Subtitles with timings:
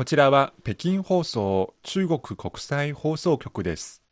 [0.00, 4.02] こちらは北京放送中国国際放送局です。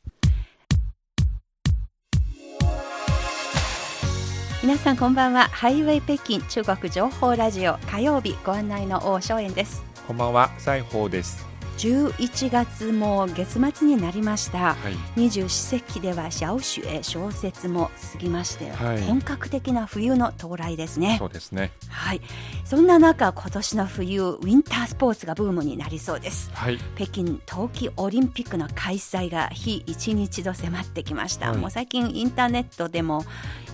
[4.63, 11.48] 皆さんこんばんはハイウェイ北京中国情報ラジオ火曜日ご案内の王正円ですこんばんは、西宝です。
[11.79, 14.94] 11月も月末になりましたはい。
[15.16, 21.70] 二十四節気では小雪小雪も過ぎまして、はい本格的な冬の到来ですねそうですね。
[21.88, 22.20] はい
[22.64, 26.79] そんな中今年の冬ウィンタースポーツがブームになりそうですはい。
[26.96, 33.25] 北京冬季オリンピックの開催が日一日と迫ってきました、はいもう最近インターネットでも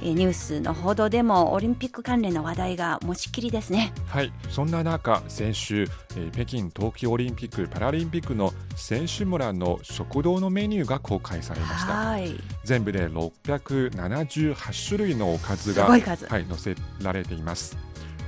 [0.02, 4.30] えーニュースの報道でもオリンピック関連の話題が持ちきりですねはい。
[4.50, 11.92] そんな中、先週、えー北京冬季オリンピック・パラリンピックの選手村の食堂のメニューが公開されました。
[11.92, 12.34] はい。
[12.64, 16.18] 全部で678種類のおかずがはい、載
[16.56, 17.76] せられています。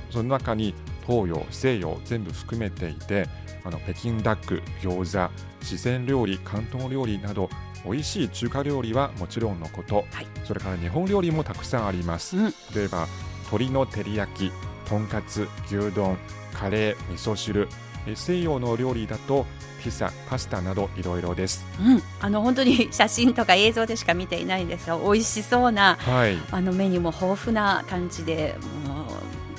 [0.09, 0.73] その中に
[1.05, 3.27] 東洋西洋全部含めていて
[3.63, 5.31] あの北京ダック餃子
[5.63, 7.49] 四川料理広東料理など
[7.85, 10.27] 美味しい中華料理はもちろんのこと、はい。
[10.43, 12.53] それから日本料理もたくさんあります、うん。
[12.73, 13.07] 例えば
[13.45, 14.51] 鶏の照り焼き
[14.89, 16.17] とんかつ牛丼
[16.53, 19.45] カレー味噌汁え西洋の料理だと
[19.83, 21.65] ピザパスタなどいろいろです。
[21.79, 26.37] うん、あの本当に 写真とか映像でしか見ていないんですが美味しそうなはい。
[26.51, 29.06] あのメニューも豊富な感じでもう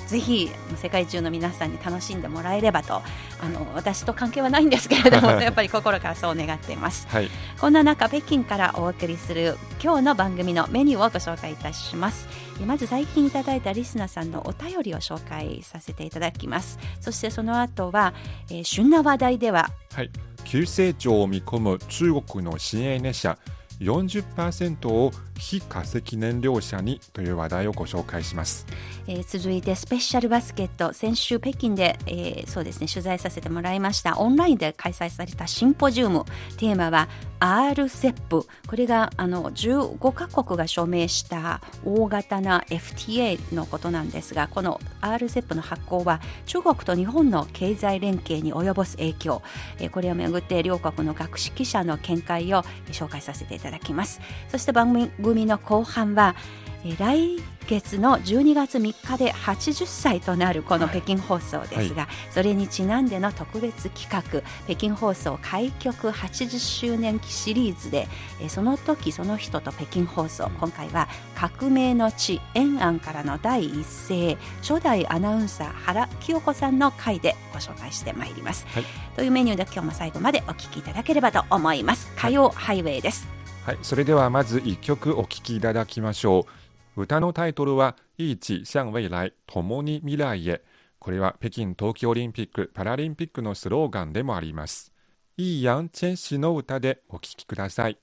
[0.09, 3.03] ぜひ世界中の皆さんに楽しんでもらえればと
[3.41, 7.07] あの私と関係はないんですけれども やっぱり心からそう願っています。
[7.09, 7.29] はい。
[7.59, 12.27] こんな中北京からお送りする今日の番組のメニューをご紹介いたします。
[12.59, 16.79] えまず最近いただいたリスナーさんのお便りを紹介させていただきます。
[16.99, 18.13] そしてその後は、
[18.49, 20.11] えー旬な話題でははい、
[20.43, 23.37] 急成長を見込む中国の新鋭ネ車
[23.79, 28.67] 40%を非化石燃料車にという話題をご紹介します。
[29.07, 30.93] えー続いてスペシャルバスケット。
[30.93, 34.19] 先週北京で、えーそうですね取材させてもらいました。
[34.19, 36.25] オンラインで開催されたシンポジウム。
[36.57, 37.07] テーマは
[37.39, 49.41] RCEP これがあの15カ国が署名した大型な FTA のことなんですがこの RCEP の発行は中国と日本の経済連携に及ぼす影響、
[49.79, 54.21] えーこれをめぐって両国の学識者の見解を紹介させていただきます。
[54.49, 56.35] そして番組の後半は
[56.83, 68.07] えー来月の12月3日で80歳となるこの北京放送ですが、それにちなんでの特別企画北京放送開局80周年シリーズで、
[68.41, 78.83] えーその時その人と北京放送今回は革命の地延安からの第一声初代アナウンサー原清子さんの回でご紹介してまいります、はい。
[79.15, 82.11] というメニューで今日も最後までお聞きいただければと思います。
[82.15, 83.27] 火曜ハイウェイです、
[83.69, 86.47] はい、それではまず1曲お聴きいただきましょ
[86.95, 87.03] う。
[87.03, 90.63] 歌のタイトルは「一致向未来共に未来へ」
[90.97, 94.91] これは北京冬季オリンピック・パラリンピックのスローガンでもあります。
[95.37, 97.99] いいやんチェン氏の歌でお聴きください。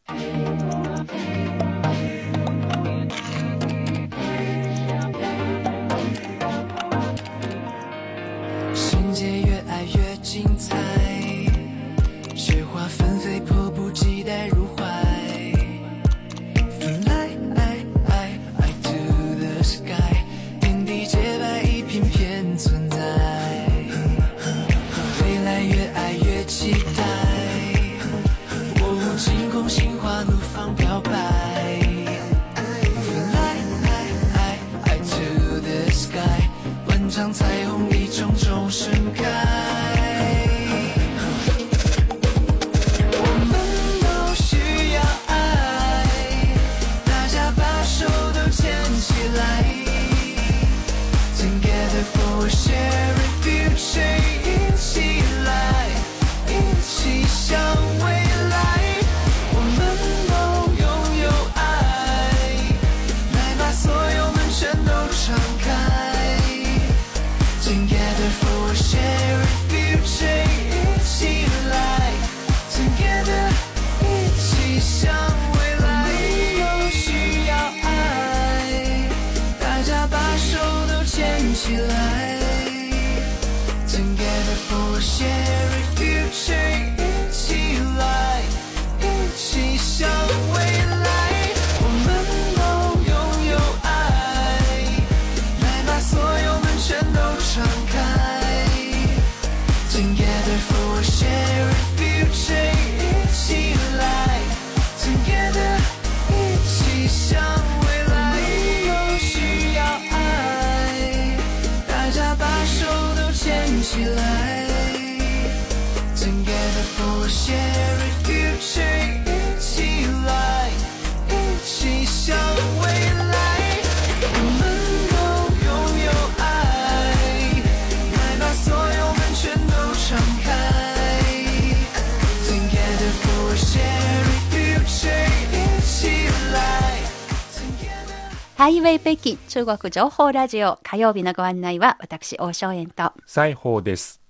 [139.06, 143.12] 北京中国情報ラジオ火曜日のご案内は私、大正円と。
[143.24, 144.20] 裁縫です。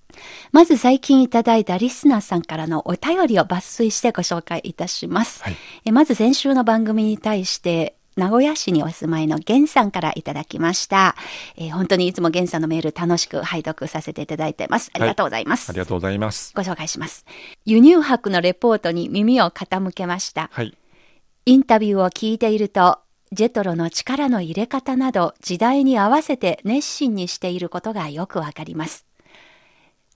[0.53, 5.43] まず最近いただいたリスナーさんからのお便りを抜粋してご紹介いたします。
[5.43, 5.57] はい
[5.87, 11.17] えまず先週の番組に対して、名古屋市にお住まいのゲンさんからいただきました。
[11.57, 14.91] えー本当にいつもゲンさんのメール楽しく拝読させていただいてます。
[14.93, 15.71] ありがとうございます。
[15.71, 16.53] ありがとうございます。
[16.55, 17.25] ご紹介します。
[17.65, 20.51] 輸入博のレポートに耳を傾けました。
[20.53, 20.77] はい。
[21.47, 22.99] インタビューを聞いていると、
[23.33, 29.07] ジェトロの力の入れ方など時代に合わせて熱心にしていることがよくわかります。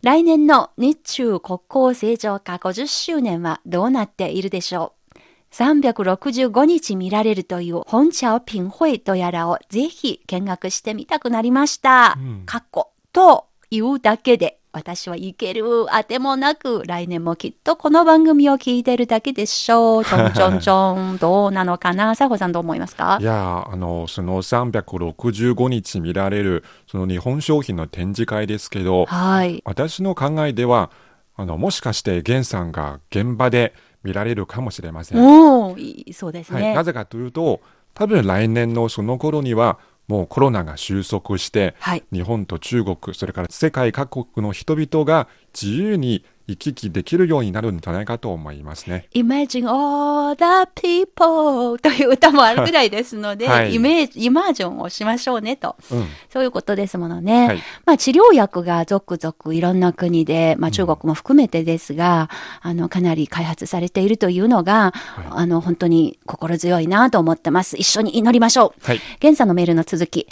[0.03, 12.17] 来年の日中国交正常化50周年はどうなっているでしょう？365日見られるという本茶をピンホイとやらをぜひ見学してみたくなりました。
[12.19, 20.05] うんかっこというだけで私は行けるあてもなく来年もきっとこの番組を聞いてるだけでしょう。
[20.05, 21.19] ちょんちょんちょん。
[21.19, 22.14] どうなのかな？
[22.14, 23.19] 佐保さんどう思いますか？
[23.20, 29.61] いやーあの、その365日見られる、その日本商品の展示会ですけど、はい。
[29.64, 30.93] 私の考えでは、
[31.37, 33.75] あの、もしかして源さんが現場で
[34.05, 35.19] 見られるかもしれません。
[35.20, 35.76] お
[36.12, 36.75] そうですはい、ね。
[36.75, 37.61] なぜかというと、
[37.93, 39.81] 多分来年のその頃には、
[40.11, 42.03] もうコロナが収束して、はい。
[42.12, 49.08] 日本と中国、それから世界各国の人々が自由に行き来できるようになるんじゃないかと思いますね。
[49.14, 55.76] Imagine all the people という歌もあるぐらいですので、はいイメージ、イマージョンをしましょうねと。
[55.91, 56.06] うん。
[56.29, 57.47] そういうことですものね。
[57.47, 62.29] はいまあ治療薬が続々いろんな国で、まあ中国も含めてですが、
[62.61, 64.93] あの、かなり開発されているというのが、
[65.31, 67.76] あの、本当に心強いなと思ってます。
[67.76, 68.87] 一緒に祈りましょう。
[68.87, 69.00] はい。
[69.19, 70.26] 現さんのメールの続き。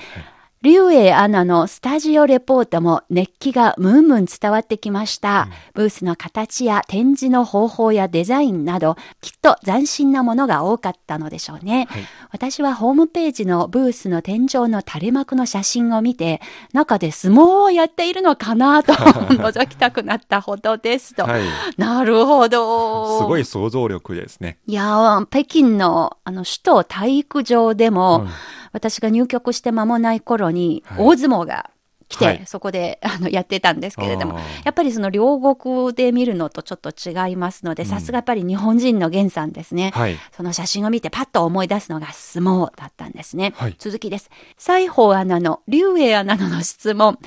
[0.61, 5.49] 竜英アナのスタジオレポートも熱気がムンムン伝わってきました。
[5.73, 11.87] ブースの形や展示の方法やデザインなど、きっと斬新なものが多かったのでしょうね。
[11.89, 16.41] はい私はホームページのブースの天井の垂れ幕の写真を見て、
[16.73, 21.23] 中で相撲をやっているのかなと 覗きたくなったほどですと。
[21.23, 21.43] はい。
[21.79, 23.19] なるほど。
[23.21, 24.59] すごい想像力ですね。
[24.67, 28.29] いやー、北京のあの首都体育場でも、うん
[28.73, 30.99] 私が入局して間もない頃に、はい。
[30.99, 31.71] 大相撲が
[32.09, 39.91] 来て、はいそこで あのやってたんですけれどもやっぱりその両国で見るのとちょっと違いますので、さすがやっぱり日本人の源さんですね。
[39.95, 40.17] はい。
[40.37, 43.53] その写真を見てパッと思い出すのが相撲だったんですね。
[43.57, 44.31] はい続きです。
[44.57, 47.19] 西宝アナの竜英アナの質問、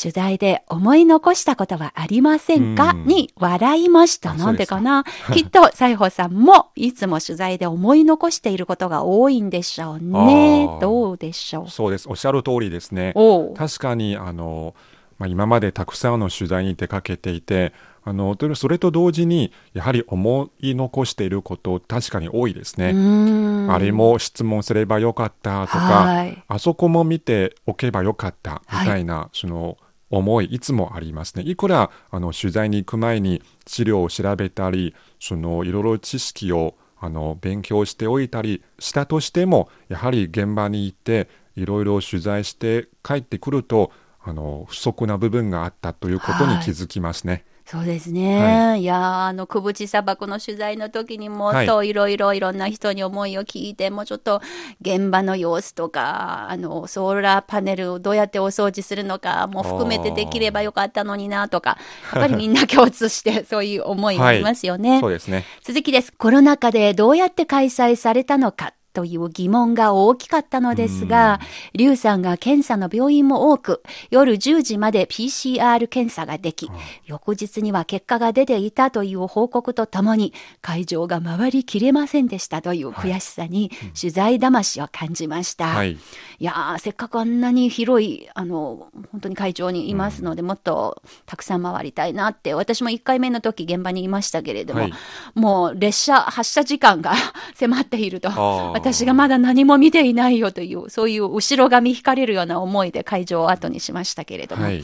[0.00, 4.32] 取材で思い残したことはありませんか、うんに笑いました。
[4.32, 12.08] あなんでかなきっと西宝さんもいつも取材で思い残していることが多いんでしょうねどうでしょうそうです。
[12.08, 13.14] おっしゃる通りですね。
[13.56, 14.74] 確かに、あの、
[15.18, 17.72] まあ、今までたくさんの取材に出かけていて、
[18.02, 23.70] あの、とそれと同時に、やはり思い残していること、確かに多いですうね。
[23.70, 29.76] あれも質問すればよかったとか、はいあそこも見ておけばよかったみたいな、その
[30.08, 31.42] 思いいつもありますね。
[31.44, 47.44] いくらあの取材に行く前に資料を調べたり、そのいろいろ知識をあの勉強しておいたりしたとしても、やはり現場に行っていろいろ取材して帰ってくると、あの不足な部分があったということに気づきますね。
[47.70, 54.42] そうですね。、はいやーあの、くぶち砂漠の取材の時にもはいといろいろいろんな人に思いを聞いて、もうちょっと
[54.80, 61.78] 現場の様子とか、あの、ソーラーパネルをどうやってお掃除するのかも含めてできればよかったのになとか、
[62.12, 64.98] やっぱりみんな共通してそういう思いがありますよね。
[64.98, 65.44] そうですね。
[65.62, 66.12] 続きです。
[66.12, 68.74] コロナ禍でどうやって開催されたのか。
[68.92, 71.40] という疑問が大きかったのですが、
[71.74, 76.70] リュウさんが検査の病院も多く、夜10時まで PCR 検査ができ、
[77.06, 85.66] 翌日には結果が出ていたという報告とともに、会場が回りきれませんでしたという悔しさに、取材魂を感じました。
[85.66, 85.92] はい。
[85.92, 85.98] い
[86.44, 94.92] やー、せっかくあんなに広い、あの、本当に会場にいますので、もっとたくさん回りたいなって、私も1回目の時現場にいましたけれども、はい。
[95.34, 97.14] もう列車発車時間が
[97.54, 104.82] 迫っていると、ー私がまだ何も見ていないよという、そういう後ろ髪引かれるような思いで会場を後にしましたけれども、はい。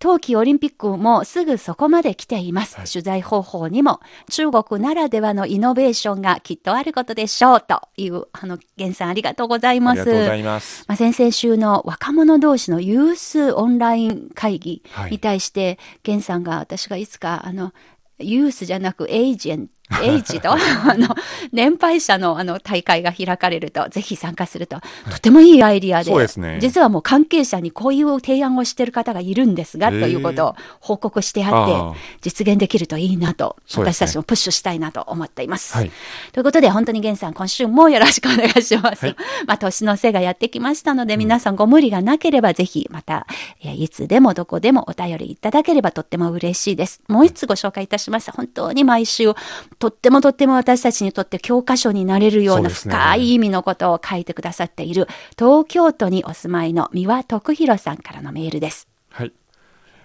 [0.00, 2.76] 冬季オリンピックもすぐそこまで来ています。
[2.92, 10.04] 取材方法にも中国ならではのイノベーションがきっとあることでしょうという、あの、源さんありがとうございあます。
[10.04, 10.84] りがとうございます。
[10.86, 17.72] まあ、先々週の若者同士のユースオンライン会議はいに対して、源さんが私がいつか、あの、
[18.20, 19.68] ユースじゃなくエージェン
[20.02, 20.56] エイジと、あ
[20.96, 21.14] の、
[21.52, 24.80] 年配者のあの大会が開かれると、ぜひ参加すると、
[25.10, 35.74] とてもいいアイディアで、そうですね実はもう関係者にこういう提案をしている方がいるんですが、ということを報告してあって実現できるといいなと、私たちもプッシュしたいなと思っています。
[35.74, 35.90] はい
[36.32, 39.06] ということで、本当に源さん、今週もよろしくお願いします。
[39.06, 39.16] はい
[39.46, 43.26] まあ、年の瀬がやってきましたので、皆さんご無理がなければ、ぜひ、また、
[43.62, 47.00] えーいつでもどこでもお便りいただければとっても嬉しいです。
[47.08, 48.30] もう一つご紹介いたします。
[48.32, 49.32] 本当に毎週、
[49.78, 55.06] とってもとっても私たちにとって教科書になれるような深い意味のことを書いてくださっている、
[55.38, 58.88] 東京都にお住まいの三輪徳弘さんからのメールです。
[59.10, 59.32] はい、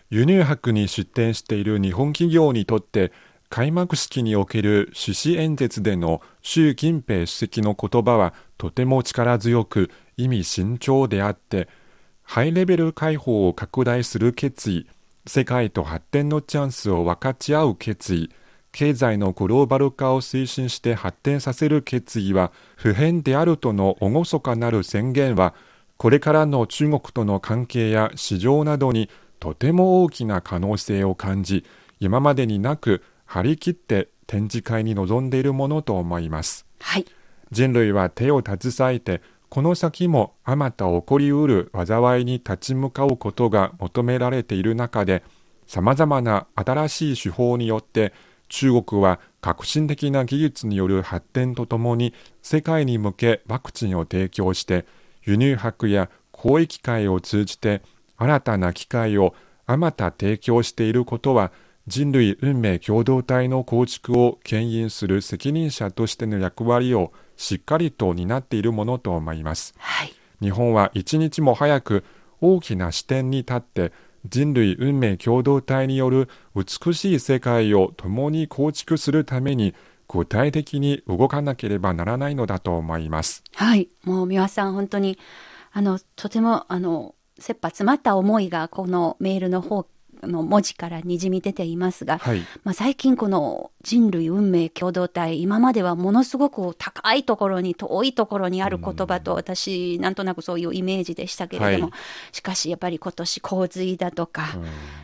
[0.10, 3.12] 輸入博に出展している日本企業にとって
[3.50, 11.68] 開幕式における趣旨演説での習近平主席の言葉はとても力強く意味深長であって
[12.24, 14.88] ハイレベル開放を拡大する決意
[15.26, 18.32] 世界と発展のチャンスを分かち合う決意
[18.74, 25.54] 経済のグローバル化を推進して発展させる決意は普遍であるとの厳かなる宣言は
[25.98, 31.64] これからの中国との関係や市場などにとても大きな可能性を感じ
[32.00, 37.06] 今までになく張り切って展示会に臨んでいるものと思いますはい。
[37.52, 45.24] 人類は手を携えてこの先もあまた起こりうる災いに立ち向かうことが求められている中で
[45.68, 48.14] さまざまな新しい手法によって
[48.54, 54.86] 中国は革新的な技術による発展とともに世界に向けワクチンを提供して
[55.24, 57.82] 輸入博や交易会を通じて
[58.16, 59.34] 新たな機会を
[59.66, 61.52] あまた提供していることは
[61.88, 69.74] 人類運命共同体の構築を牽引する責任者としての役割をしっかりと担っているものと思います。
[69.80, 70.14] はい。
[70.40, 72.06] 日本は一日も早く
[72.40, 73.92] 大きな視点に立って
[74.28, 79.74] 人類運命共同体による美しい世界を共に構築するために
[80.08, 83.44] 具体的に動かなければならないのだと思います。
[83.56, 83.90] はい。
[84.04, 85.18] もう三輪さん、本当に、
[85.72, 89.88] あの、とても、あの、切羽詰まった思いが、このメールの方
[90.28, 92.40] の文字からにじみ出ていますが、はい。
[92.64, 102.36] まあ、最近この人類運命共同体、今まではものすごく高いところに、遠いところにある言葉と、私、なんとなくそういうイメージでしたけれども、はい。
[102.36, 104.58] しかしやっぱり今年洪水だとか、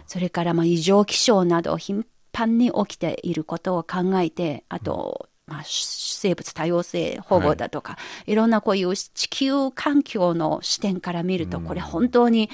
[0.07, 7.97] それからまあ異常気象など頻繁に起きていることを考えて、あと、まあ、生物多様性保護だとか、
[8.27, 12.49] い、ろんなこういう地球環境の視点から見ると、これ本当に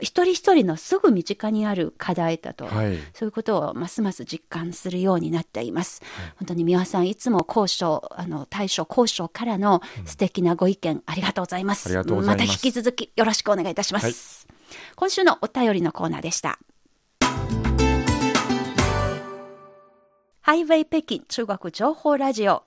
[0.00, 6.02] 一人一人のすぐ身近にある課題だと、はいそういうことをますます実感するようになっています。
[6.38, 11.86] 本当に三輪さん、いつも交渉、あの、対処交渉からの素敵なご意見、ありがとうございます。
[11.86, 14.04] ありがとうございますた引き続きよろしくお願いいたします。
[14.06, 14.54] はい
[14.96, 16.58] 今週のお便りのコーナーでした。
[20.40, 22.64] ハイウェイ北京中国情報ラジオ。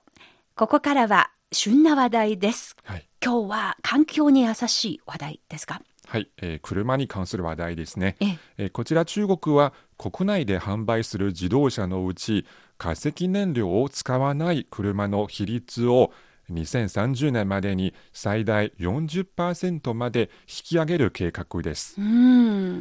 [0.56, 2.76] ここからは旬な話題です。
[2.84, 5.82] はい今日は環境に優しい話題ですか？
[6.08, 8.16] はい、えー車に関する話題ですね。
[8.20, 12.46] えええーこちら中国は国内で販売する自動車のうち
[12.78, 16.12] 化石燃料を使わない車の比率を
[16.50, 21.96] 2030年までに最大40%まで引き上げる計画です。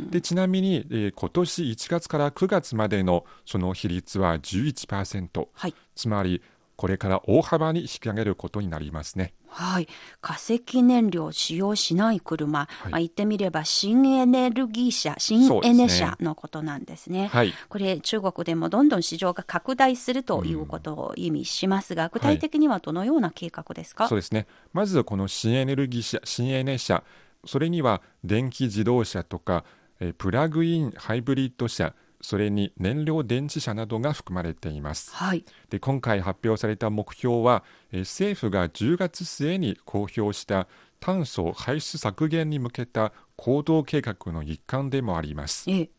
[0.10, 5.75] でちなみに、えー今年1月から9月までのその比率は11%はい。
[5.96, 6.41] つまり
[6.77, 9.34] これから大幅に引き上げることになりますね。
[9.48, 9.88] はい。
[10.22, 12.89] 化石燃料を使用しない車、い。
[12.89, 17.27] まあ、言ってみれば新エネルギー車、新エネ車のことなんですね。
[17.27, 17.54] はい。
[17.70, 24.48] これ中国でもどんどん市場が拡大するということを意味しますが、具体的にはどのような計画ですか、そうですね。
[24.74, 27.04] まずこの新エネルギー車、新エネ車、
[27.46, 29.63] それには電気自動車とか、
[30.00, 35.14] えープラグインハイブリッド車、それに燃料電池車などが含まれています。
[35.14, 35.46] はい。
[35.70, 40.68] で今回発表された目標は、えー政府が10月末に公表した
[41.00, 45.70] 炭素排出削減に向けた行動計画の一環でもあります。
[45.70, 45.90] ええ。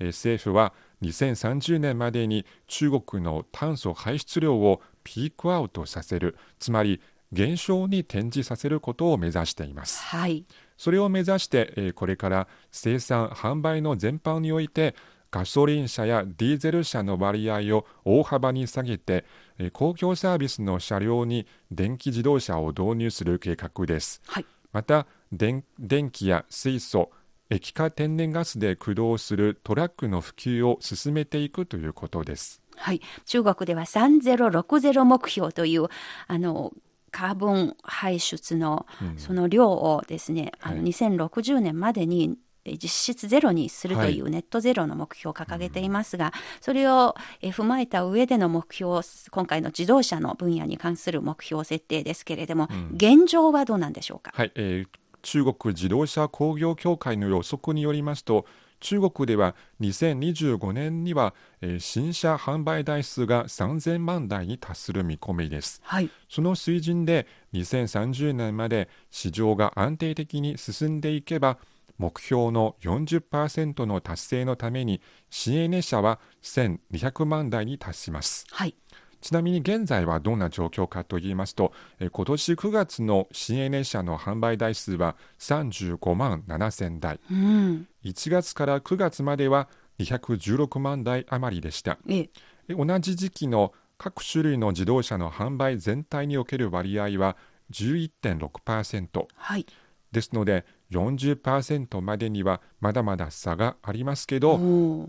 [0.00, 7.00] えー政府は2030年までに中国の炭素排出量をピークアウトさせるつまり
[7.32, 10.44] 減少に転じさせることを目指していますはい。
[10.76, 14.94] それを目指して、えーこれから生産販売の全般において
[15.32, 19.24] ガソリン車やディーゼル車の割合を大幅に下げて、
[19.58, 24.46] えー公共サービスの車両に電気自動車を導入する計画ですはい。
[24.72, 27.10] また電電気や水素
[27.48, 32.62] 液化天然ガスで駆動するトラックの普及を進めていくということです。
[32.76, 33.00] はい。
[33.26, 35.88] 中国では3060目標という、
[36.28, 36.72] あの、
[37.10, 38.86] カーボン排出の
[39.18, 54.32] その量をですね、あのはい2060年までにえ実質ゼロにするというネットゼロの目標を掲げていますが、それをえ踏まえた上での目標を今回の自動車の分野に関する目標設定ですけれども、現状はどうなんでしょうか？
[54.34, 54.88] はい、えー
[55.24, 58.44] 中国自動車工業協会の予測によりますと
[58.80, 65.80] 中国では2025年には、えー新車販売台数が3000万台に達する見込みです。
[65.84, 71.58] はい、その水準で2030年まで市場が安定的に進んでいけば
[71.98, 78.46] 目標の40%の達成のために新エネ車は1200万台に達します。
[78.50, 78.74] はい、
[79.20, 89.68] ちなみに現在はどんな状況かと言いますと、えー今年9月の新エネ車の販売台数は35万7000台、うん、1月から9月までは
[89.98, 91.98] 216万台余りでした。
[92.08, 92.30] ええ、
[92.68, 97.36] え同じ時期の各種類の自動車の販売全体における割合は
[97.70, 99.66] 11.6%はい、
[100.10, 104.60] ですので40%までにはまだまだ差がありますけど、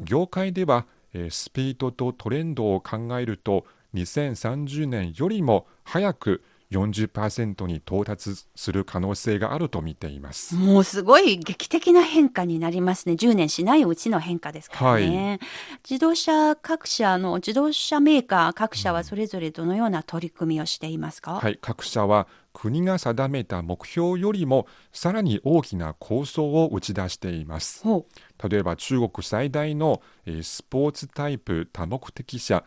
[0.04, 10.56] 業界では、えースピードとトレンドを考えると2030年よりも早く40%に到達する可能性があると見ています。
[10.56, 13.14] もうすごい劇的な変化になりますね。
[13.14, 15.40] 10年しないうちの変化ですからね。
[15.88, 27.84] 自動車各社の自動車メーカー各社はそれぞれどのような取り組みをしていますか、はい、各社は国が定めた目標よりもさらに大きな構想を打ち出しています。
[27.84, 28.06] ほ
[28.50, 32.64] 例えば中国最大の、えースポーツタイプ多目的車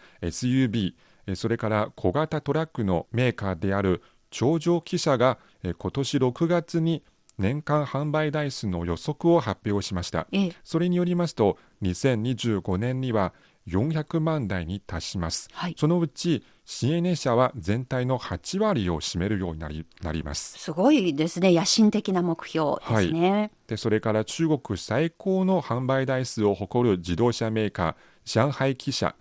[1.33, 7.03] ーそれから小型トラックのメーカーである頂上汽車が、えー今年6月に
[7.39, 10.27] 年間販売台数の予測を発表しました。
[10.65, 13.35] それによりますと2025年には
[13.69, 15.49] 400万台に達します。
[15.53, 15.75] はい。
[15.79, 20.59] そのうち新エネ車は全体の8割を占めるようになりなります。
[20.59, 21.53] すごいですね。
[21.53, 23.51] 野心的な目標ですね。
[23.67, 27.95] でそれから中国最高の販売台数を誇る自動車メーカー
[28.25, 29.15] 上海汽車、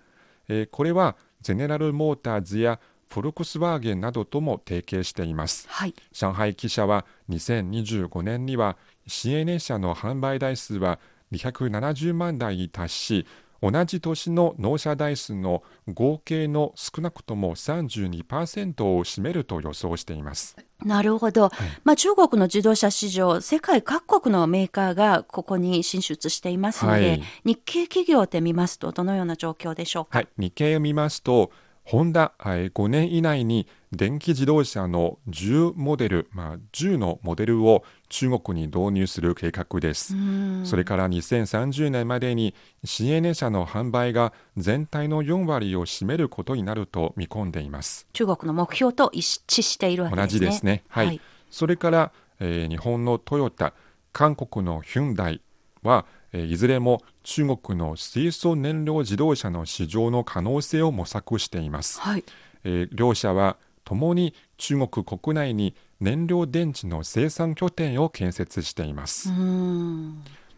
[0.47, 5.93] えーこれはゼネラルモーターズやフォルクスワーゲンなどとも提携していますはい。
[6.11, 10.99] 上海汽車は2025年には新エネ車の販売台数は
[11.31, 13.27] 270万台に達し
[13.61, 21.51] 同じ年の納車台数の合計の少なくとも32%を占めると予想していますなるほど。
[21.83, 30.19] まあ中国の自動車市場、世界各国のメーカーがここに進出していますので、はい日系企業で見ますとどのような状況でしょうか？
[30.19, 31.49] はい、日経を見ますと、
[31.85, 40.15] ホンダ、はい5年以内に電気自動車の10モデル、まあ、10のモデルを中国に導入する計画です。
[40.63, 48.07] それから2030年までに新エネ車の販売が全体の4割を占めることになると見込んでいます。
[48.13, 50.27] 中国の目標と一致しているわけですね。
[50.27, 50.83] 同じですね。
[50.89, 51.21] はい。
[51.49, 53.73] それから、えー日本のトヨタ、
[54.11, 55.41] 韓国のヒュンダイ
[55.83, 61.99] は、えーいずれも中国の水素燃料自動車の市場の可能性を模索しています。
[62.01, 62.23] はい。
[62.63, 69.29] えー両社はともに中国国内に燃料電池の生産拠点を建設しています。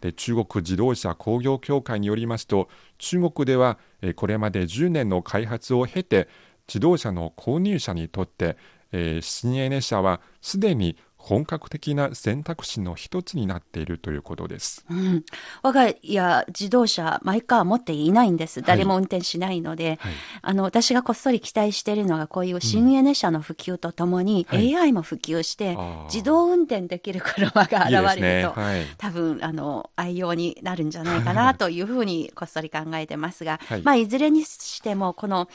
[0.00, 6.28] で中国自動車工業協会によりますと中国ではえーこれまで10年の開発を経て
[6.66, 8.56] 自動車の購入者にとって、
[8.92, 14.86] えー新エネ車はすでに本格的な選択肢の一つになっているということです。
[14.88, 15.24] うん、
[15.62, 18.62] 我が家自動車マイカー持っていないんです。
[18.62, 28.42] 誰も運転しないので、はいあの私がこっそり期待しているのがこういう新エネ車の普及とともに、はい AI も普及して自動運転できる車が現れるね。
[28.54, 28.60] と。
[28.60, 28.86] はい。
[28.96, 35.48] 多分あの愛用になるんじゃないかなというふうにこっそり考えてますが、はいまあいずれにしてもこの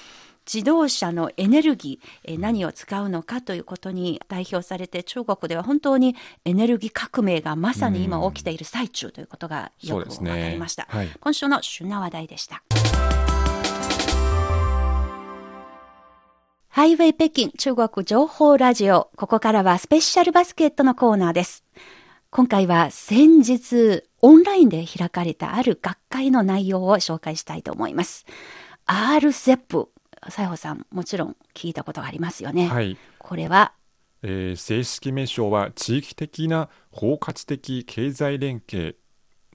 [0.51, 10.87] 自動車のエネルギー、えー何を使うのかということに代表されて中国では本当にエネルギー革命がまさに今起きている最中ということがよく分かりました。
[10.89, 12.63] はい今週の旬な話題でした。
[16.67, 19.11] ハイウェイ北京中国情報ラジオ。
[19.15, 21.63] ここからはスペシャルバスケットのコーナーです。
[22.31, 28.25] 今回は先日オンラインで開かれたある学会の内容を紹介したいと思います。
[28.87, 29.92] RCEP。
[30.29, 32.67] 西郷さん、もちろん聞いたことがありますよね。
[32.67, 32.97] はい。
[33.17, 33.73] これは、
[34.23, 38.97] えー正式名称は地域的な包括的経済連携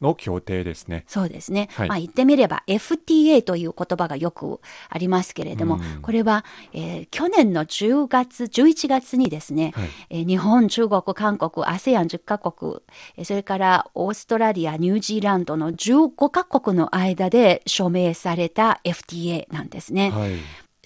[0.00, 1.04] の協定ですね。
[1.06, 1.68] そうですね。
[1.72, 12.76] はいまあ言ってみれば FTA という言葉がよくありますけれども、うんこれは、えー去年の10月、11月にですね、はいえー日本、中国、韓国、ASEAN10 カ国、
[13.16, 20.10] えーそれからオーストラリア、ニュージーランドの15カ国の間で署名された FTA なんですね。
[20.10, 20.32] はい。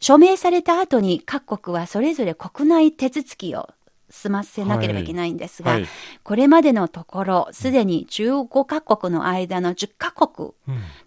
[0.00, 3.68] 署名された後に各国はそれぞれ国内手続きを
[4.12, 5.86] 済ませなければいけないんですが、はい。
[6.22, 10.50] これまでのところ、すでに15カ国の間の10カ国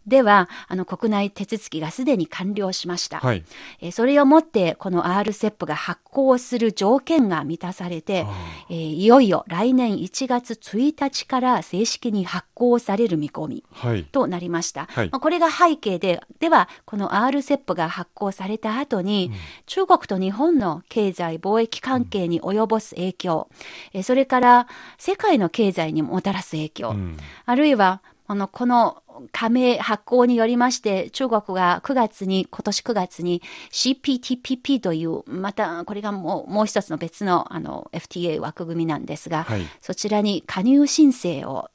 [0.07, 3.19] では、あの国内手続きがすでに完了しました。
[3.19, 3.43] はい。
[3.81, 8.25] えーそれをもって、この RCEP が発行する条件が満たされて、
[8.69, 13.63] えーいよいよ来年1月1日から正式に発行される見込み。
[13.71, 14.03] はい。
[14.03, 14.87] となりました。
[14.91, 19.31] はいまあこれが背景で、では、この RCEP が発行された後に、
[19.65, 23.47] 中国と日本の経済貿易関係に及ぼす影響、
[23.93, 39.61] えーそれから世界の経済にもたらす影響、うんあるいは、あの、この加盟発行によりまして、中国が9月に、今年9月に CPTPP という、またこれがもうもう一つの別のあの FTA 枠組みなんですが、はい。
[39.79, 41.69] そちらに加入申請を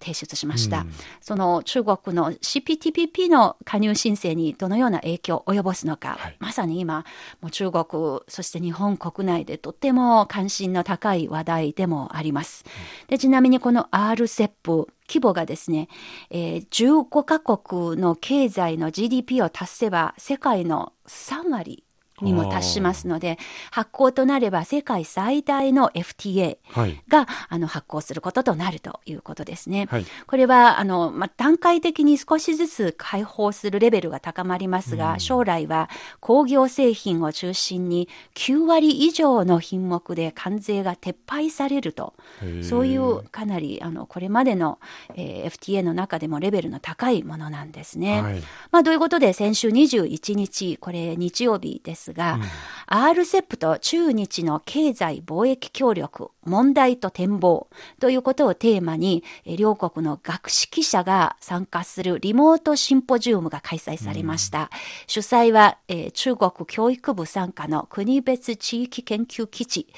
[0.00, 0.80] 提出しました。
[0.80, 7.04] うんその中国の CPTPP の加入申請にどのような影響を及ぼすのか、はいまさに今、
[7.40, 7.84] もう中国、
[8.28, 12.64] そして日本国内でとっても関心の高い話題でもあります。
[13.08, 15.88] でちなみにこの RCEP、規模がですね、
[16.30, 21.84] えー15カ国の経済の GDP を達せば世界の3割
[22.20, 23.38] にも達しますので、
[23.70, 27.02] 発行となれば世界最大の FTA はい。
[27.08, 29.86] があの発行することとなるということですね。
[29.90, 35.88] はいこれはあの、まあ、段階的に少しずつ開放するレベルが高まりますが、将来は
[36.20, 42.14] 工業製品を中心に9割以上の品目で関税が撤廃されると
[42.62, 44.78] そういうかなりあのこれまでの、
[45.14, 48.22] えー FTA の中でもレベルの高いものなんですね。
[48.22, 52.38] はいまあ、ということで先週21日これ日曜日ですが、
[52.86, 57.68] RCEP と中日の経済貿易協力問題と展望
[58.00, 64.70] ということをテーマにえー両国の学識者が参加するリモートシンポジウムが開催されました。
[65.06, 69.88] 主催は、えー中国教育部参加の国別地域研究基地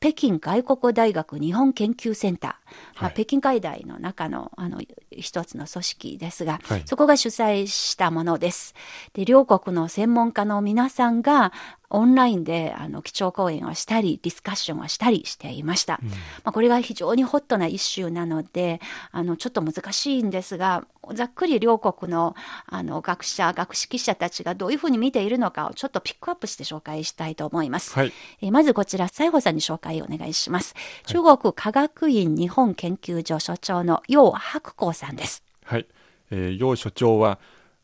[0.00, 6.82] 北京外国大学日本研究センター、まあ、北京外大の中のあの一つの組織ですが、はい。
[6.86, 8.74] そこが主催したものです。
[9.12, 11.52] で両国の専門家の皆さんが
[11.90, 16.00] オンラインであの基調講演をしたりディスカッションをしたりしていました。
[16.44, 27.92] まあ、これが非常にホットなイシューなのであのちょっと難しいんですがざっくり両国のあの学者学識者たちがどういうふうに見ているのかをちょっとピックアップして紹介したいと思います。
[27.94, 28.12] はい。
[28.42, 30.74] えーまずこちら、西郷さんに紹介をお願いします。
[31.06, 35.44] 中国科学院日本研究所所長の楊白光さんです。
[35.64, 35.86] はい。
[36.30, 37.38] えー、楊所長は、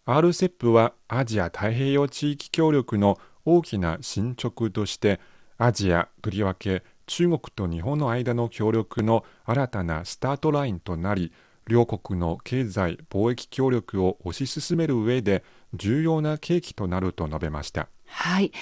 [0.06, 5.20] RCEP はアジア太平洋地域協力の大きな進捗として、
[5.56, 11.32] アジア、とりわけ中国と日本の間の協力の新たなスタートラインとなり、
[11.68, 17.88] 両国の経済・貿易協力を推し進める上で重要な契機となると述べました。
[18.06, 18.52] はい。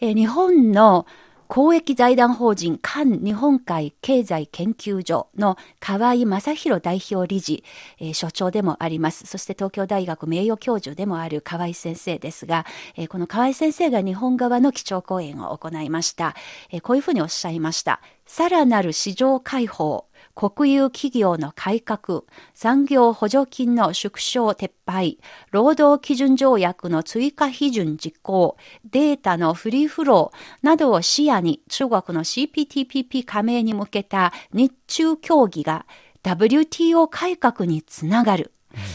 [0.00, 1.06] えー日本の
[1.48, 7.62] 公益財団法人韓日本海経済研究所の河合正宏代表理事、
[8.00, 9.26] えー所長でもあります。
[9.26, 16.34] そして東京大学名誉教授でもある河合先生ですが、えーこの河合先生が日本側の基調講演を行いました。
[16.70, 18.00] えーこういうふうにおっしゃいました。
[18.26, 20.06] さらなる市場開放、
[20.36, 25.18] 国有企業の改革、産業補助金の縮小撤廃、
[25.50, 35.86] 労働基準条約の追加批准実行、データのフリーフローなどを視野に中国の CPTPP 加盟に向けた日中協議が
[36.22, 38.52] WTO 改革につながる。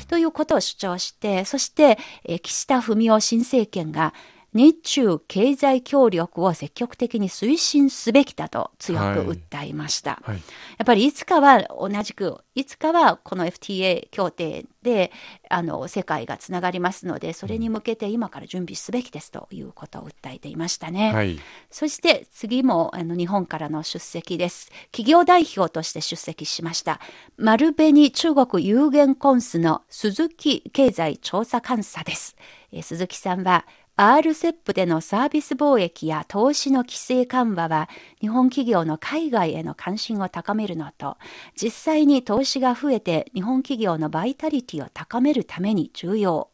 [0.09, 1.97] ということを主張して、そして、
[2.43, 4.13] 岸田文雄新政権が
[4.53, 10.21] 日中経済協力を積極的に推進すべきだと強く訴えました。
[10.23, 10.35] はい。
[10.35, 10.41] や
[10.83, 15.13] っぱりいつかは同じく、いつかはこの FTA 協定で
[15.49, 21.13] あの世界がつながりますので、それに向けて今から準備すべきですということを訴えていましたね。
[21.13, 21.39] はい。
[21.69, 24.69] そして次もあの日本からの出席です。
[24.91, 26.99] 企業代表として出席しました。
[27.37, 32.35] 丸紅中国有限コンスの鈴木経済調査監査です。
[32.73, 33.65] えー鈴木さんは
[34.01, 37.87] RCEP でのサービス貿易や投資の規制緩和は
[38.19, 41.17] 日本企業の海外への関心を高めるのと
[41.55, 46.49] 実際に投資が増えて日本企業のバイタリティを高めるために重要。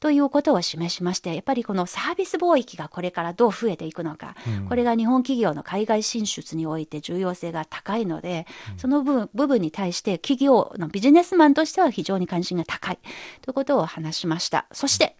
[0.00, 4.36] ということを示しましてやっぱりこのサービス貿易がこれからどう増えていくのか、
[4.68, 12.98] これが日本企業の海外進出において重要性が高いので、その部分部分に対して企業のビジネスマンとしては非常に関心が高い。
[13.40, 14.66] ということを話しました。
[14.72, 15.16] そして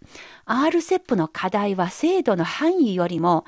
[0.47, 3.45] RCEP の課題は制度の範囲よりも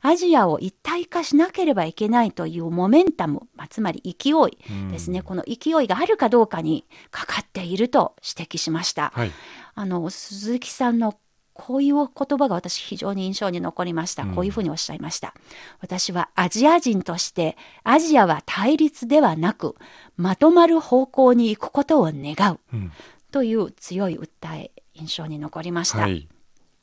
[0.00, 9.12] アジアを一体化しなければいけないというモメンタム、まあ、つまり勢いですね、この勢いがあるかどうかにかかっていると指摘しました。
[9.14, 9.32] はい。
[9.74, 11.16] あの鈴木さんの
[11.52, 12.06] こういう言
[12.38, 14.22] 葉が私非常に印象に残りました。
[14.22, 15.34] うんこういうふうにおっしゃいました。
[15.80, 19.74] 私はアジア人として、アジアは対立ではなく、
[20.16, 22.60] まとまる方向に行くことを願う。
[22.72, 22.92] うん
[23.30, 25.98] という強い訴え、印象に残りました。
[25.98, 26.28] はい。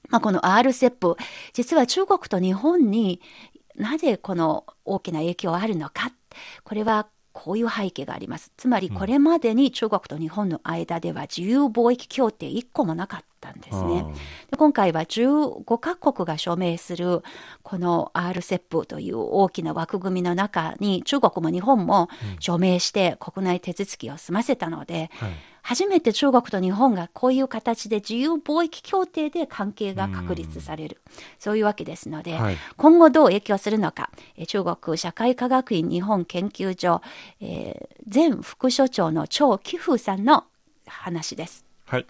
[0.09, 1.15] まあ、この RCEP、
[1.53, 3.21] 実は中国と日本に
[3.75, 6.11] なぜこの大きな影響があるのか、
[6.63, 8.51] これはこういう背景があります。
[8.55, 14.05] つまりこれまでに中国と日本の間では自由貿易協定1個もなかったんですね。
[14.49, 17.21] で今回は15カ国が署名する
[17.62, 25.31] この RCEP という大きな枠組みの中に中国も日本も署名して国内手続きを済ませたので、はい。
[25.65, 31.01] 初めて中国と日本がこういう形で自由貿易協定で関係が確立される。
[31.39, 37.01] そういうわけですので、はい今後どう影響するのか、えー中国社会科学院日本研究所、
[37.41, 40.43] えー前副所長の張貴風さんの
[40.86, 41.65] 話です。
[41.86, 42.05] はい。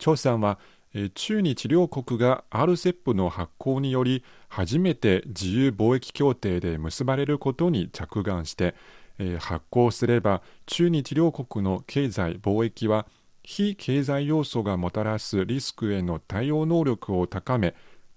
[0.00, 0.58] 張さんは、
[0.92, 8.74] えー中日両国が RCEP の発行により初めて自由貿易協定で結ばれることに着眼して、
[9.18, 13.06] えー発行すれば中日両国の経済貿易は
[13.42, 17.74] 非経済要素がもたらすリスクへの対応能力を高め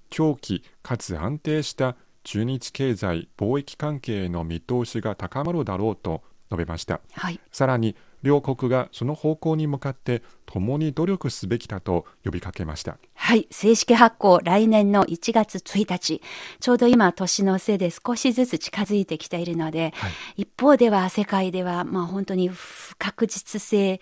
[0.09, 7.01] 長期かつ安定した中日経済貿易関係への見通しが高まるだろうと述べました。
[7.13, 7.39] はい。
[7.51, 10.21] さらに両国がその方向に向かって
[10.53, 12.99] 共に努力すべきだと呼びかけました。
[13.15, 13.47] はい。
[13.49, 16.21] 正式発行、来年の1月1日。
[16.59, 19.95] ちょうど今、年の瀬で少しずつ近づいてきているので、
[20.37, 23.99] 一方では世界では、まあ本当に不確実性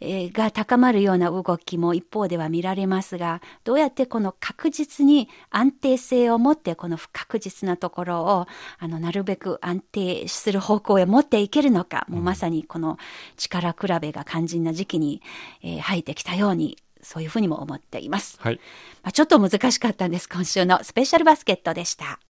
[0.00, 8.46] えーが高まるような動きも一方では見られますが、どうやってこの確実に安定性を持って、この不確実なところを、
[8.78, 12.96] あの、なるべく安定する方向へ持っていけるのか、もうまさにこの
[13.36, 15.20] 力比べが肝心な時期に、
[15.62, 18.38] えー入ってきたように、そういうふうにも思っています。
[18.40, 18.60] はい。
[19.02, 20.28] まあ、ちょっと難しかったんです。
[20.28, 22.20] 今週のスペシャルバスケットでした。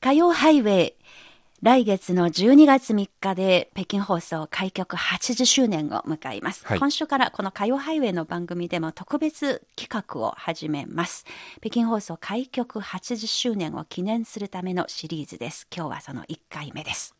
[0.00, 0.94] 火曜ハイウェイ。
[1.62, 6.66] 来月の12月3日で北京放送開局80周年を迎えます。
[6.66, 11.24] はい今週からこの火曜ハイウェイの番組でも特別企画を始めます。
[11.60, 15.66] 北京放送開局80周年を記念するためのシリーズです。
[15.74, 17.14] 今日はその1回目です。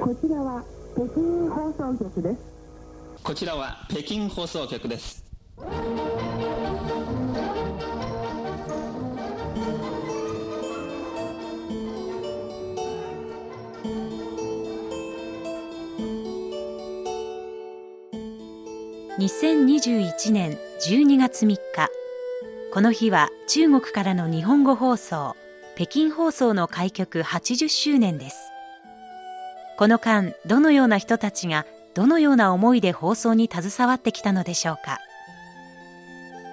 [0.00, 2.55] こちらは北京放送局です。
[3.26, 5.24] こちらは北京放送局です。
[19.18, 21.58] 2021年12月3日
[22.72, 25.34] この日は中国からの日本語放送
[25.74, 28.52] 北京放送の開局80周年です
[29.78, 34.98] この間どのような人たちがどのような思いで放送に携わってきたのでしょうか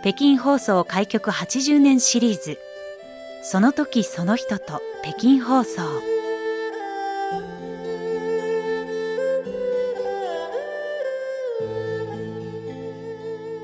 [0.02, 2.58] 北京放送開局80年シリーズ
[3.44, 5.82] その時その人と北京放送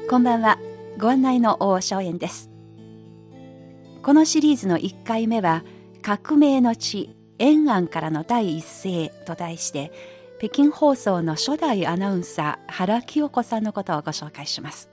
[0.09, 0.57] こんばんは。
[0.97, 2.49] ご案内の大正円です。
[4.01, 5.63] このシリーズの1回目は、
[6.01, 14.89] 革命の地、延安からの第一声と題して、北京放送の初代アナウンサー、原清子さんのことをご紹介します。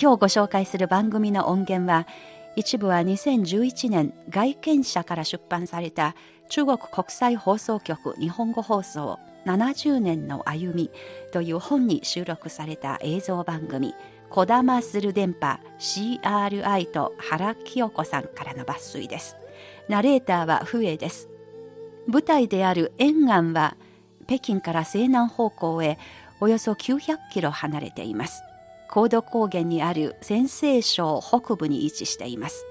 [0.00, 2.06] 今日ご紹介する番組の音源は、
[2.56, 6.16] 一部は2011年外見者から出版された
[6.48, 10.90] 中国国際放送局日本語放送70年の歩み
[11.30, 13.94] という本に収録された映像番組
[14.30, 19.36] 「こだまする電波 CRI」と原清子さんからの抜粋です。
[19.88, 21.28] ナレーターはフエです。
[22.06, 23.76] 舞台である延安は
[24.32, 25.98] 北京から西南方向へ
[26.40, 28.42] およそ900キロ離れています。
[28.88, 32.64] 高度高原にある陝西省北部に位置しています。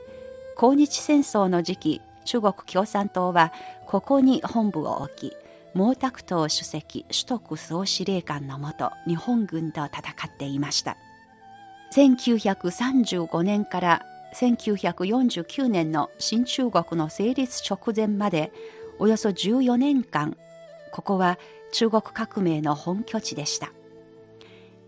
[0.56, 3.54] 抗日戦争の時期、中国共産党は
[3.86, 5.38] ここに本部を置き、
[5.74, 10.98] 毛沢東主席首徳総司令官のもと日本軍と戦っていました。
[11.94, 18.52] 1935年から1949年の新中国の成立直前まで
[18.98, 20.36] およそ14年間、
[20.92, 21.40] ここは
[21.72, 23.72] 中国革命の本拠地でした。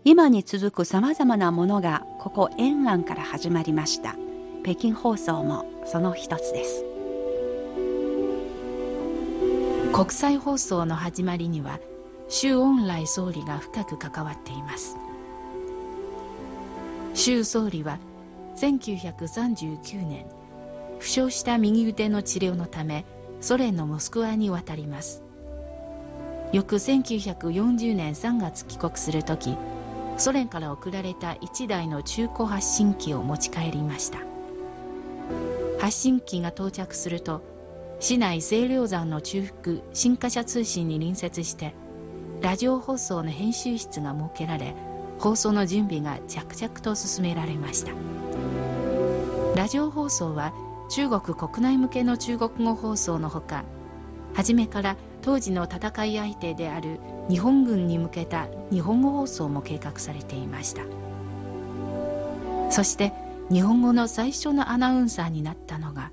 [0.04, 4.16] 今に続くさまざまなものがここ延安から始まりました。
[4.62, 6.84] 北京放送もその一つです。
[9.94, 11.78] 国際放送の始まりには
[12.28, 14.96] 周恩来総理が深く関わっています
[17.14, 18.00] 周総理は
[18.56, 20.26] 1939年
[20.98, 23.04] 負傷した右腕の治療のため
[23.40, 25.22] ソ連のモスクワに渡ります
[26.54, 29.56] 翌1940年3月帰国する時
[30.16, 34.20] ソ連から送られた1台の中古発信機を持ち帰りました。
[35.80, 37.42] 発信機が到着すると
[37.98, 41.74] 市内清涼山の中腹新華社通信に隣接して
[42.40, 44.76] ラジオ放送の編集室が設けられ
[45.18, 47.90] 放送の準備が着々と進められました。
[49.56, 50.52] ラジオ放送は
[50.88, 53.64] 中国国内向けの中国語放送のほか
[54.34, 60.82] 初めから当時の戦い相手である日本軍に向けた日本語放送も計画されていました。
[62.70, 63.14] そして
[63.50, 66.10] 日本語の最初のアナウンサーになったのが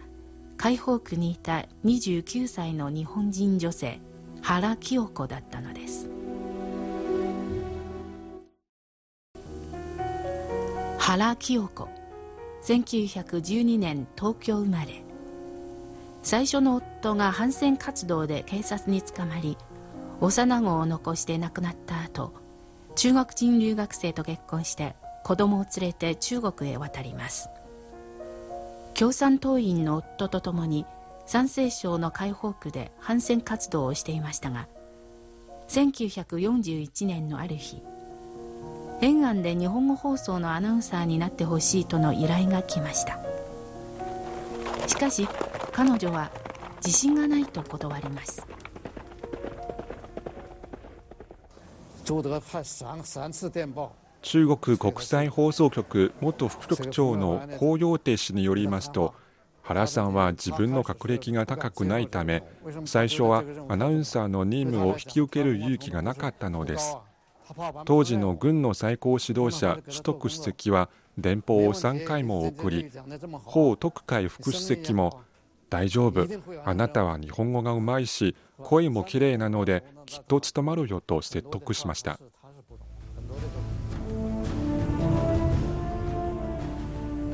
[0.56, 4.00] 海北区にいた29歳の日本人女性
[4.42, 6.10] 原清子だったのです。
[11.00, 11.90] 原清子
[12.64, 15.04] 1912年東京生まれ。
[16.24, 19.58] 最初の夫が反戦活動で警察に捕まり
[20.20, 22.32] 幼子を残して亡くなった後
[22.96, 27.50] 中国人留学生と結婚して子供を連れて中国へ渡ります。
[28.94, 30.86] 共産党員の夫と共に
[31.26, 34.68] 山西省の解放区で反戦活動をしていましたが
[35.70, 37.82] 1941年のある日
[39.00, 43.18] 沿岸で日本語放送のアナウンサーになってほしいとの依頼が来ました。
[44.88, 45.28] しかし
[45.72, 46.30] 彼女は
[46.84, 48.46] 自信がないと断ります。
[54.22, 59.14] 中国国際放送局元副局長の洪陽亭氏によりますと
[59.62, 62.44] 原さんは自分の学歴が高くないため
[62.86, 66.98] 最初はアナウンサーの任務を引き受ける勇気がなかったのです。
[67.86, 72.90] 当時の軍の最高指導者首徳主席は電報を3回も送り
[73.46, 75.22] 彭徳海副主席も
[75.72, 76.28] 大丈夫。
[76.66, 82.20] あなたは日本語がうまいし声もきれいなのできっと務まるよと説得しました。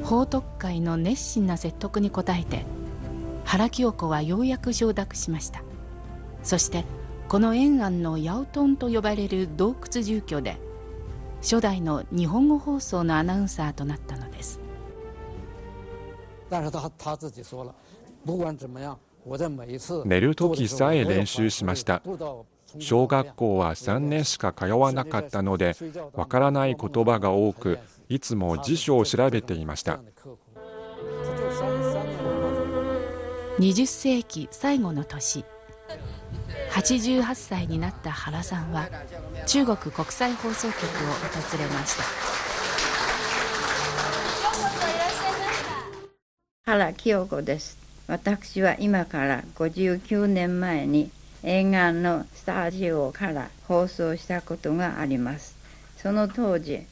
[0.03, 2.63] 報徳会の熱心な説得に応えて
[3.43, 5.63] 原清子はようやく承諾しました。
[6.43, 6.85] そして
[7.27, 10.57] この沿岸のヤオトンと呼ばれる洞窟住居で
[11.41, 14.59] 初代の日本語放送のアナウンサーとなったのです。
[20.05, 22.01] 寝る時さえ練習しました。
[22.79, 25.75] 小学校は3年しか通わなかったので
[26.13, 29.99] わからない言葉が多くいつも辞書を調べていました。
[33.59, 35.45] 20世紀最後の年。
[36.71, 38.89] 88歳になった原さんは
[39.45, 42.03] 中国国際放送局を訪れました。
[46.65, 47.86] 原清子です。
[48.07, 51.11] 私は今から59年前に
[51.43, 55.57] 沿岸のスタジオから放送したことがあります。
[55.97, 56.83] その当時、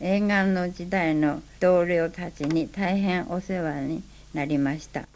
[0.00, 4.02] 沿岸の時代の同僚たちに大変お世話に
[4.34, 5.06] なりました。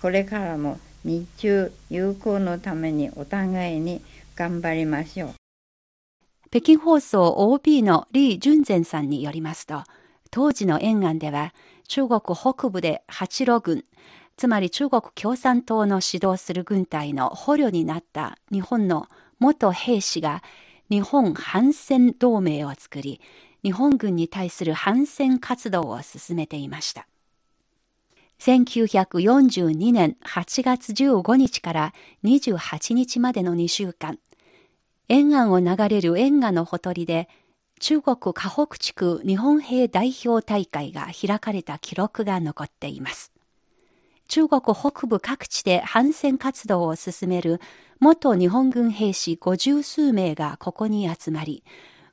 [0.00, 4.02] これからも日中友好のためにお互いに
[4.36, 5.34] 頑張りましょう。
[6.50, 9.82] 北京放送 OB の李淳前さんによりますと、
[10.30, 11.52] 当時の沿岸では
[11.88, 13.84] 中国北部で八路軍、
[14.40, 19.06] つまり中国共産党の指導する軍隊の捕虜になった日本の
[19.38, 20.42] 元兵士が
[20.88, 23.20] 日本反戦同盟を作り、
[23.62, 27.06] 日本軍に対する反戦活動を進めていました。
[28.38, 34.18] 1942年8月15日から28日までの2週間、
[35.10, 37.28] 沿岸を流れる沿岸のほとりで
[37.78, 43.30] 中国河北地区日本兵代表大会が開かれた記録が残っています。
[44.30, 47.60] 中国北部各地で反戦活動を進める
[47.98, 51.64] 元日本軍兵士五十数名がここに集まり、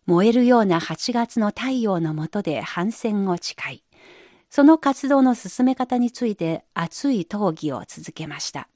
[0.08, 3.84] 燃えるような8月の太陽の下で反戦を誓い、
[4.49, 8.67] その活動の進め方について熱い討議を続けました。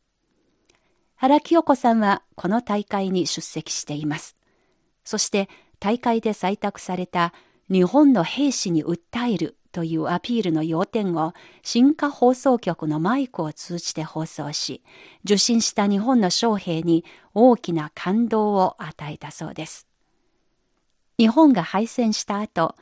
[1.15, 4.35] 原清子さんはこの大会に出席しています。
[5.03, 7.33] そして大会で採択された
[7.71, 14.83] 日本の兵士に訴えるというアピールの要点を新華放送局のマイクを通じて放送し、
[15.23, 19.87] 受信した日本の将兵に大きな感動を与えたそうです。
[21.17, 22.75] 日本が敗戦した後、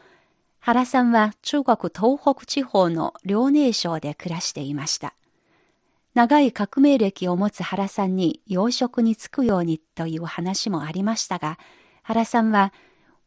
[0.59, 5.13] 原さんは中国東北地方の遼寧省で暮らしていました。
[6.13, 11.59] 長い革命歴を持つ原さんに養殖に就くようにという話もありましたが、
[12.01, 12.73] 原さんは、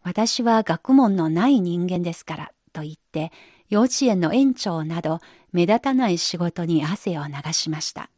[0.02, 3.32] 私は学問のない人間ですからと言って、
[3.68, 5.20] 幼稚園の園長など
[5.52, 8.10] 目立たない仕事に汗を流しました。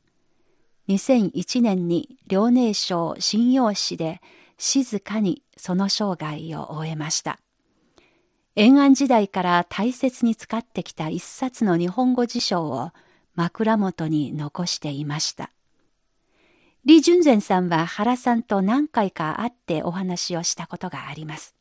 [0.88, 4.20] 2001年に遼寧省信用市で
[4.58, 7.38] 静かにその生涯を終えました。
[8.56, 12.90] 延安時代から大切に使ってきた一冊の日本語辞書を
[13.34, 15.50] 枕元に残していました。
[16.86, 21.54] 李淳禅さんは原さんと何回か会ってお話をしたことがあります。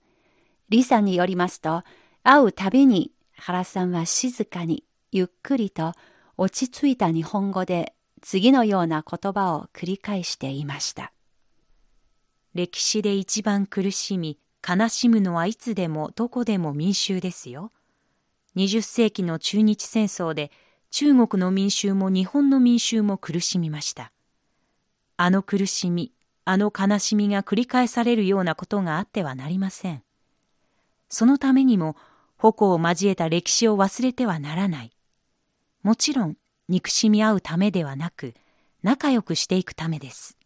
[0.70, 1.84] 李さんによりますと、
[2.24, 5.94] 会うたびに原さんは静かにゆっくりと
[6.38, 11.12] 落ち着いた日本語で次のような言葉を繰り返していました。
[12.54, 17.72] 歴史で一番苦しみ、悲しむのはいつでもどこでも民衆ですよ。
[18.56, 20.52] 20世紀の中日戦争で
[20.92, 24.14] 中国の民衆も日本の民衆も苦しみました。
[25.18, 26.14] あの苦しみ、
[26.46, 30.04] あの悲しみが繰り返されるようなことがあってはなりません。
[31.10, 31.98] そのためにも
[32.44, 34.92] 矛を交えた歴史を忘れてはならない。
[35.82, 36.36] もちろん
[36.68, 38.34] 憎しみ合うためではなく
[38.84, 40.38] 仲良くしていくためです。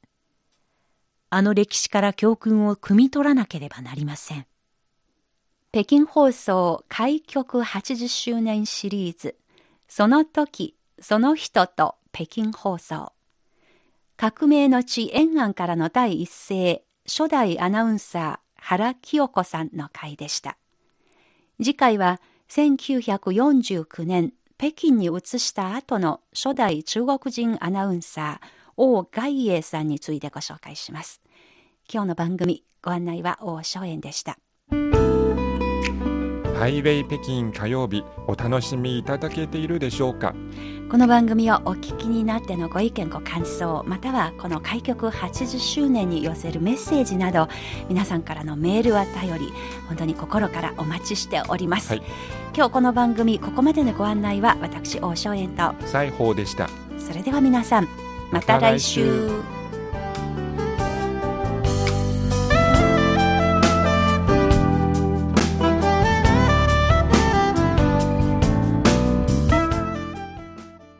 [1.30, 4.46] あの歴史から教訓を汲み取らなければなりません。
[5.72, 9.36] 北京放送開局80周年シリーズ
[9.90, 13.12] その時その人と北京放送
[14.16, 20.58] 革命の地延安からの第一声初代アナウンサー原清子さんの回でした
[21.62, 31.22] 次回は1949年北京に移した後の初代中国人アナウンサー王外英さんについてご紹介します。
[31.92, 34.38] 今日の番組ご案内は王昭燕でした。
[36.58, 40.34] ハイウェイ北京火曜日お楽しみいただけているでしょうか？
[40.90, 47.48] この番組をお聞きになってのご意見ご感想またはこの開局80周年に寄せるメッセージなど
[47.90, 49.54] 皆さんからのメールは頼り
[49.88, 52.02] 本当に心からお待ちしております、はい。
[52.56, 55.76] 今日この番組ここまでのご案内は私王昭燕と。
[55.86, 56.68] 西宝でした。
[56.98, 57.88] それでは皆さん
[58.32, 59.30] また来週